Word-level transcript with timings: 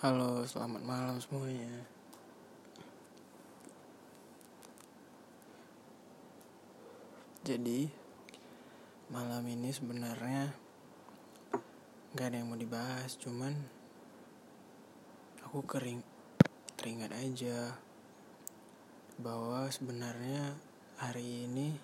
Halo, 0.00 0.48
selamat 0.48 0.80
malam 0.80 1.20
semuanya. 1.20 1.84
Jadi, 7.44 7.84
malam 9.12 9.44
ini 9.44 9.68
sebenarnya 9.68 10.56
nggak 12.16 12.26
ada 12.32 12.36
yang 12.40 12.48
mau 12.48 12.56
dibahas, 12.56 13.12
cuman 13.20 13.52
aku 15.44 15.68
kering 15.68 16.00
teringat 16.80 17.12
aja 17.12 17.76
bahwa 19.20 19.68
sebenarnya 19.68 20.56
hari 20.96 21.44
ini 21.44 21.76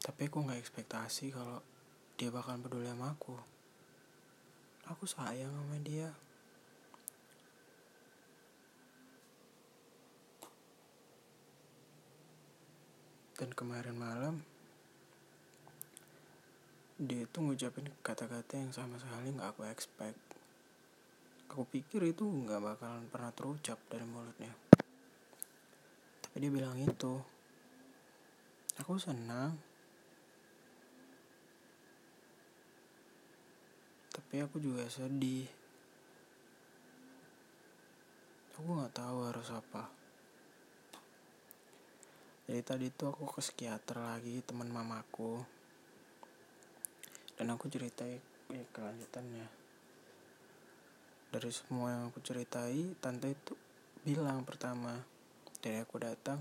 Tapi 0.00 0.32
aku 0.32 0.48
nggak 0.48 0.64
ekspektasi 0.64 1.28
kalau 1.28 1.60
dia 2.20 2.28
bakal 2.28 2.60
peduli 2.60 2.86
sama 2.86 3.14
aku. 3.16 3.34
Aku 4.90 5.04
sayang 5.08 5.50
sama 5.50 5.78
dia. 5.80 6.10
Dan 13.38 13.50
kemarin 13.58 13.98
malam 13.98 14.34
dia 17.02 17.26
itu 17.26 17.42
ngucapin 17.42 17.90
kata-kata 18.06 18.54
yang 18.54 18.70
sama 18.70 18.94
sekali 19.02 19.34
nggak 19.34 19.50
aku 19.58 19.66
expect. 19.66 20.20
Aku 21.50 21.66
pikir 21.66 22.06
itu 22.06 22.22
nggak 22.22 22.62
bakalan 22.62 23.10
pernah 23.10 23.34
terucap 23.34 23.82
dari 23.90 24.06
mulutnya. 24.06 24.54
Tapi 26.22 26.36
dia 26.38 26.52
bilang 26.54 26.78
itu 26.78 27.18
aku 28.78 28.94
senang 29.02 29.71
tapi 34.32 34.48
aku 34.48 34.64
juga 34.64 34.88
sedih. 34.88 35.44
Aku 38.56 38.64
nggak 38.64 38.96
tahu 38.96 39.28
harus 39.28 39.52
apa. 39.52 39.92
Jadi 42.48 42.62
tadi 42.64 42.88
tuh 42.96 43.12
aku 43.12 43.28
ke 43.28 43.44
psikiater 43.44 44.00
lagi 44.00 44.40
teman 44.40 44.72
mamaku. 44.72 45.36
Dan 47.36 47.52
aku 47.52 47.68
ceritain 47.68 48.24
ya, 48.48 48.64
kelanjutannya. 48.72 49.52
Dari 51.28 51.50
semua 51.52 51.92
yang 51.92 52.08
aku 52.08 52.24
ceritai 52.24 52.96
tante 53.04 53.36
itu 53.36 53.52
bilang 54.00 54.48
pertama 54.48 54.96
dari 55.60 55.76
aku 55.76 56.00
datang 56.00 56.40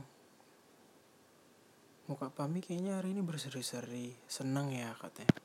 muka 2.08 2.32
Pami 2.32 2.64
kayaknya 2.64 3.04
hari 3.04 3.12
ini 3.12 3.20
berseri-seri 3.20 4.16
senang 4.32 4.72
ya 4.72 4.96
katanya. 4.96 5.36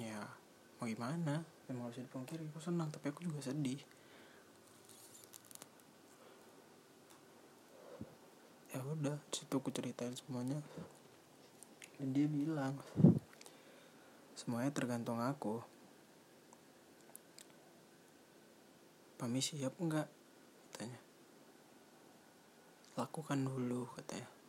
Ya 0.00 0.40
mau 0.82 0.90
gimana? 0.90 1.46
Emang 1.70 1.86
harus 1.86 2.02
dipungkiri 2.02 2.42
aku 2.50 2.58
senang 2.58 2.90
tapi 2.90 3.14
aku 3.14 3.22
juga 3.22 3.38
sedih. 3.38 3.78
Ya 8.74 8.82
udah 8.82 9.14
situ 9.30 9.54
aku 9.54 9.70
ceritain 9.70 10.10
semuanya. 10.18 10.58
Dan 12.02 12.10
dia 12.10 12.26
bilang 12.26 12.82
semuanya 14.34 14.74
tergantung 14.74 15.22
aku. 15.22 15.62
Pami 19.22 19.38
siap 19.38 19.78
enggak 19.78 20.10
katanya. 20.74 20.98
Lakukan 22.98 23.38
dulu 23.46 23.86
katanya 23.94 24.41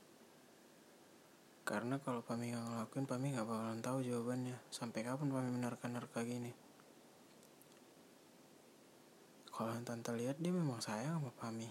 karena 1.74 1.98
kalau 1.98 2.22
Pami 2.22 2.54
nggak 2.54 2.66
ngelakuin 2.70 3.10
Pami 3.10 3.34
nggak 3.34 3.50
bakalan 3.50 3.82
tahu 3.82 4.06
jawabannya. 4.06 4.54
Sampai 4.70 5.02
kapan 5.02 5.34
Pami 5.34 5.50
menerka-nerka 5.58 6.22
gini? 6.22 6.54
Kalau 9.50 9.74
yang 9.74 9.82
tante 9.82 10.14
lihat 10.14 10.38
dia 10.38 10.54
memang 10.54 10.78
sayang 10.78 11.18
sama 11.18 11.34
Pami. 11.34 11.66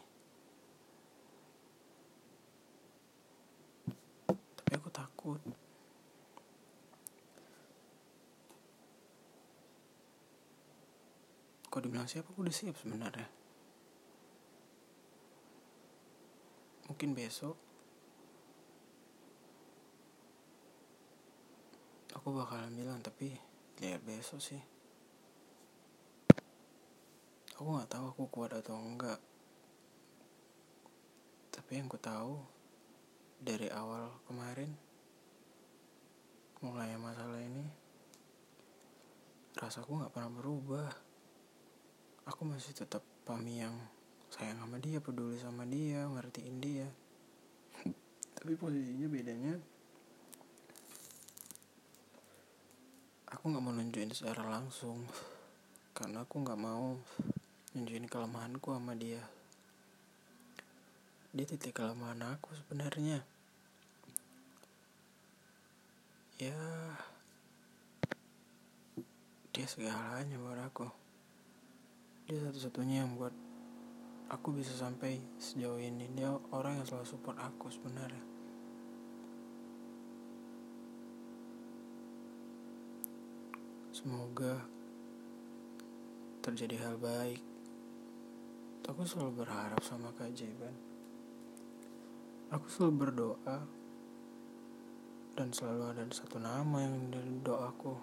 Tapi 4.59 4.73
aku 4.75 4.91
takut. 4.91 5.39
Kok 11.71 11.79
dibilang 11.79 12.11
siapa 12.11 12.27
aku 12.27 12.43
udah 12.43 12.51
siap 12.51 12.75
sebenarnya. 12.75 13.31
Mungkin 16.91 17.15
besok 17.15 17.72
aku 22.23 22.39
bakalan 22.39 22.71
bilang 22.79 23.03
tapi 23.03 23.35
lihat 23.83 23.99
besok 24.07 24.39
sih. 24.39 24.63
Aku 27.59 27.67
nggak 27.67 27.91
tahu 27.91 28.15
aku 28.15 28.23
kuat 28.31 28.55
atau 28.55 28.79
enggak 28.79 29.19
tapi 31.73 31.81
yang 31.83 31.91
ku 31.91 31.99
tahu 31.99 32.39
dari 33.43 33.67
awal 33.75 34.13
kemarin 34.31 34.71
mulai 36.63 36.95
masalah 36.95 37.41
ini 37.43 37.67
rasaku 39.59 39.99
nggak 39.99 40.15
pernah 40.15 40.31
berubah. 40.31 40.89
Aku 42.31 42.47
masih 42.47 42.71
tetap 42.71 43.03
pami 43.27 43.67
yang 43.67 43.75
sayang 44.31 44.63
sama 44.63 44.79
dia 44.79 45.03
peduli 45.03 45.41
sama 45.43 45.67
dia 45.67 46.07
ngertiin 46.07 46.57
dia. 46.63 46.87
Tapi 48.39 48.55
posisinya 48.55 49.11
bedanya 49.11 49.72
aku 53.43 53.51
nggak 53.51 53.67
mau 53.67 53.75
nunjukin 53.75 54.15
secara 54.15 54.47
langsung 54.47 55.03
karena 55.99 56.23
aku 56.23 56.47
nggak 56.47 56.63
mau 56.63 56.95
nunjukin 57.75 58.07
kelemahanku 58.07 58.71
sama 58.71 58.95
dia. 58.95 59.19
Dia 61.35 61.43
titik 61.51 61.75
kelemahan 61.75 62.39
aku 62.39 62.55
sebenarnya. 62.55 63.27
Ya 66.39 66.55
dia 69.51 69.67
segalanya 69.67 70.39
buat 70.39 70.63
aku. 70.63 70.87
Dia 72.31 72.47
satu-satunya 72.47 73.03
yang 73.03 73.19
buat 73.19 73.35
aku 74.31 74.55
bisa 74.55 74.71
sampai 74.71 75.19
sejauh 75.43 75.83
ini. 75.83 76.07
Dia 76.15 76.31
orang 76.55 76.79
yang 76.79 76.87
selalu 76.87 77.11
support 77.11 77.43
aku 77.43 77.75
sebenarnya 77.75 78.42
semoga 84.03 84.59
terjadi 86.43 86.75
hal 86.83 86.99
baik. 86.99 87.39
Aku 88.91 89.07
selalu 89.07 89.47
berharap 89.47 89.79
sama 89.87 90.11
keajaiban. 90.19 90.75
Aku 92.51 92.67
selalu 92.67 92.99
berdoa 92.99 93.63
dan 95.39 95.55
selalu 95.55 95.95
ada 95.95 96.03
satu 96.11 96.43
nama 96.43 96.83
yang 96.83 97.15
dari 97.15 97.31
doaku. 97.47 97.95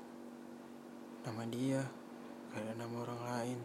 Nama 1.28 1.44
dia 1.52 1.84
gak 2.56 2.80
nama 2.80 2.96
orang 3.04 3.22
lain. 3.28 3.60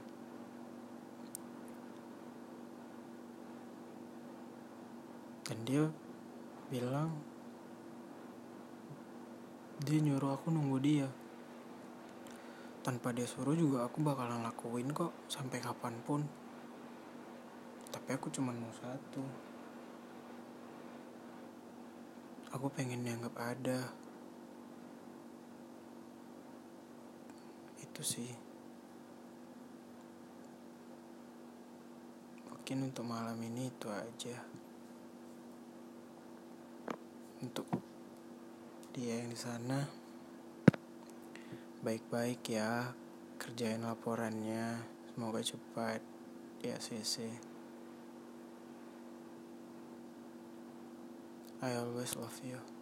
Dan 5.46 5.58
dia 5.62 5.87
bilang 6.66 7.14
dia 9.87 10.02
nyuruh 10.02 10.34
aku 10.34 10.50
nunggu 10.50 10.78
dia 10.82 11.06
tanpa 12.84 13.16
dia 13.16 13.25
suruh 13.25 13.56
juga 13.56 13.88
aku 13.88 14.04
bakalan 14.04 14.44
lakuin 14.44 14.92
kok 14.92 15.16
sampai 15.25 15.56
kapan 15.56 15.96
pun. 16.04 16.20
Tapi 17.88 18.10
aku 18.12 18.28
cuma 18.28 18.52
mau 18.52 18.69
satu. 18.76 19.25
Aku 22.52 22.69
pengen 22.69 23.00
dianggap 23.00 23.32
ada. 23.40 23.88
Itu 27.81 28.04
sih. 28.04 28.28
Mungkin 32.52 32.92
untuk 32.92 33.08
malam 33.08 33.40
ini 33.40 33.72
itu 33.72 33.88
aja. 33.88 34.37
Untuk 37.40 37.64
dia 38.92 39.25
yang 39.25 39.32
di 39.32 39.38
sana 39.40 40.03
baik-baik 41.84 42.40
ya 42.48 42.96
kerjain 43.36 43.84
laporannya. 43.84 44.81
Semoga 45.12 45.44
cepat. 45.44 46.00
Di 46.64 46.72
ACC 46.72 47.28
I 51.60 51.76
always 51.76 52.16
love 52.16 52.40
you 52.40 52.74